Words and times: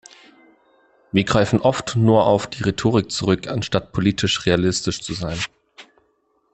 Wir 1.11 1.23
greifen 1.25 1.61
oft 1.61 1.95
nur 1.95 2.25
auf 2.25 2.47
die 2.47 2.63
Rhetorik 2.63 3.11
zurück, 3.11 3.47
anstatt 3.47 3.91
politisch 3.91 4.47
realistisch 4.47 4.99
zu 5.01 5.13
sein. 5.13 5.37